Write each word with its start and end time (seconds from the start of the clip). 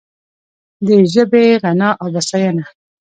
د 0.85 0.89
ژبې 1.13 1.43
غنا 1.61 1.89
او 2.01 2.07
بسیاینه 2.13 2.65